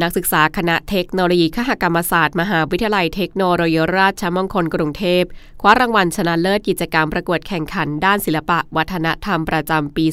[0.00, 5.22] นักศึกษาคณะเทคโนโลยีคหกรรมศาสตร์ มหาวิทยาลัยเทคโนโลยีราชมงคลกรุงเทพ
[5.60, 10.06] คว้ารางวัลชนะเลิศกิจกรรมประกวดแข่งขันด้านศิลปะวัฒนธรรมประจำปี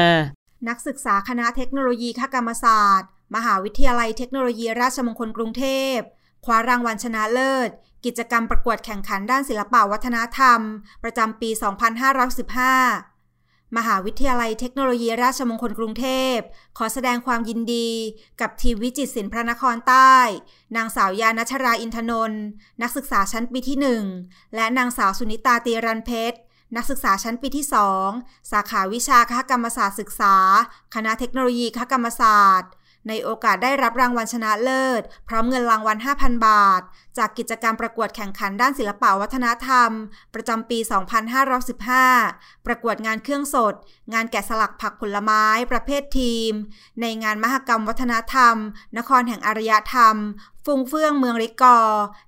[0.00, 5.96] 2565 นักศึกษาคณะเทคโนโลยีคกรรมศาสตร์ มหาวิทยาลัยเทคโนโลยีราชมงคลกรุงเทพ
[6.44, 7.70] คว้ารางวัลชนะเลิศ
[8.04, 10.60] กิจกรรมประกวดแข่งขันด้านศิลปะวัฒนธรรม
[11.02, 13.09] ประจำปี 2515
[13.76, 16.36] มหาวิทยาลัยเทคโนโลยีราชมงคลกรุงเทพ
[16.78, 17.88] ขอแสดงความยินดี
[18.40, 20.16] กับทีมวิจิตศิลป์พระนครใต้
[20.76, 22.44] นางสาวยานัชราอินทนนท์
[22.82, 23.78] นักศึกษาชั้นปีที่
[24.16, 26.38] 1 และนางสาวสุนิตาตีรันเพชร
[26.76, 27.66] นักศึกษาชั้นปีที่
[28.06, 30.36] 2 สาขาวิชาคกรรมศาสตร์ศึกษา
[30.94, 32.70] คณะเทคโนโลยีคกรรมศาสตร์
[33.08, 36.82] ในโอกาสได้รับรางวัลชนะเลิศ พร้อมเงินรางวัล 5,000 บาท
[37.18, 39.90] จากกิจกรรมประกวดแข่งขันด้านศิลปวัฒนธรรม
[40.34, 40.78] ประจำปี
[41.92, 43.74] 2515 ประกวดงานเครื่องสด
[44.12, 46.52] งานแกะสลักผักผลไม้ประเภททีม
[47.00, 48.54] ในงานมหกรรมวัฒนธรรม
[48.98, 50.16] นครแห่งอารยธรรม
[50.64, 51.78] ฟุงเฟื่องเมืองริกอ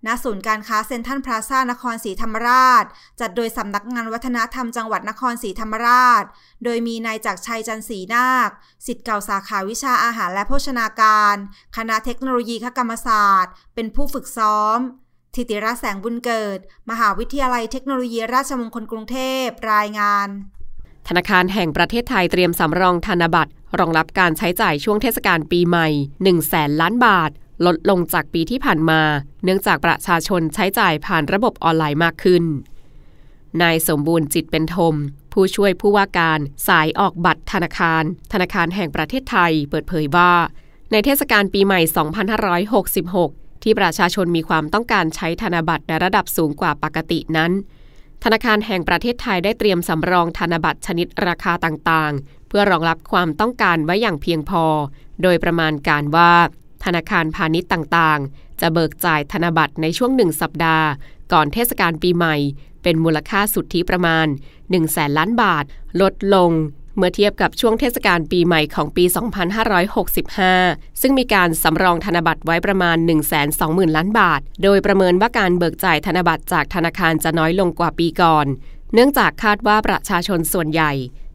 [0.07, 2.85] ณศูนย์การค้าเซ็นทรัลพลาซ่านครศรีธรรมราช
[3.21, 6.25] จัดโดยสำนักงานวัฒนธรรมจังหวัดนครศรีธรรมราช
[6.65, 8.51] โดยมีนายจักรชัยจันศรีนาค
[8.87, 11.37] สิทธิ์เก่าสาขาวิชาอาหารและโภชนาการ
[11.77, 14.79] คณะเทคโนโลยีคกรรมศาสตร์ เป็นผู้ฝึกซ้อม
[15.35, 16.59] ทิติราแสงบุญเกิด
[16.91, 20.29] มหาวิทยาลัยเทคโนโลยีราชมงคลกรุงเทพรายงาน
[21.09, 25.89] ธนาคารแห่งประเทศไทยเตรียมสำรองธนบัตรรองรับการใช้จ่ายช่วงเทศกาลปีใหม่
[26.23, 27.31] 1แสนล้านบาท
[27.67, 29.01] ลดลงจากปีที่ผ่านมา
[29.45, 32.45] เนื่องจากประชาชนใช้จ่ายผ่านระบบออนไลน์มากขึ้น
[33.63, 34.95] นายสมบูรณ์จิตเป็นธม
[35.33, 38.03] ผู้ช่วยผู้ว่าการสายออกบัตรธนาคาร
[38.33, 40.33] ธนาคารแห่งประเทศไทยเปิดเผยว่า
[40.93, 41.81] ในเทศกาลปีใหม่
[42.53, 47.53] 2566 ที่ประชาชนมีความต้องการใช้ธนบัตรในระดับสูงกว่าปกตินั้น
[48.25, 54.65] ธนาคารแห่งประเทศไทยได้เตรียมสำรองธนบัตรชนิดราคาต่างๆ เพื่อรองรับความต้องการไว้อย่างเพียงพอ
[55.23, 56.33] โดยประมาณการว่า
[56.85, 60.87] ธนาคารพาณิชย์ต่างๆ จะเบิกจ่ายธนบัตรในช่วงหนึ่งสัปดาห์
[61.33, 62.37] ก่อนเทศกาลปีใหม่
[62.83, 64.27] เป็นมูลค่าสุทธิประมาณ
[64.61, 65.65] 1แสนล้านบาท
[66.01, 66.53] ลดลง
[66.97, 69.05] เมื่อเทียบกับช่วงเทศกาลปีใหม่ของปี
[70.23, 72.97] 2565 ซึ่งมีการสำรองธนบัตรไว้ประมาณ
[73.47, 78.47] 120,000 ล้านบาท โดยประเมินว่าการเบิกจ่ายธนบัตรจากธนาคารจะน้อยลงกว่าปีก่อน
[78.95, 80.93] เนื่องจากคาดว่าประชาชนส่วนใหญ่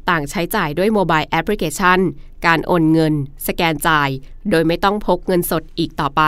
[0.10, 2.00] ต่างใช้จ่ายด้วยโมบายแอปพลิเคชัน
[2.46, 3.14] การโอนเงิน
[3.48, 4.10] สแกนจ่าย
[4.50, 6.24] โดยไม่ต้องพกเงินสดอีกต่อไป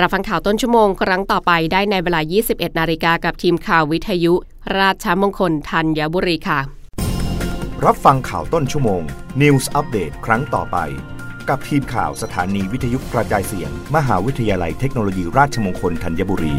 [0.00, 4.34] รับฟังข่าวต้นชั่วโมงครั้งต่อไปได้ในเวลา 21 นาฬิกากับทีมข่าววิทยุ
[4.78, 6.60] ราชมงคลธัญบุรีค่ะ
[7.84, 9.02] รับฟังข่าวต้นชั่วโมง
[9.42, 10.78] News อัปเดตครั้งต่อไป
[11.48, 16.54] กับทีมข่าวสถานีวิทยุกระจายเสียง มหาวิทยาลัยเทคโนโลยีราชมงคลธัญบุรี